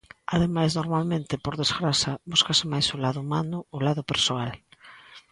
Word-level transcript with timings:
Ademais 0.35 0.71
normalmente, 0.79 1.41
por 1.43 1.53
desgraza, 1.61 2.11
búscase 2.31 2.65
máis 2.73 2.87
o 2.95 3.01
lado 3.03 3.19
humano, 3.23 3.57
o 3.77 3.79
lado 3.85 4.01
persoal. 4.11 4.51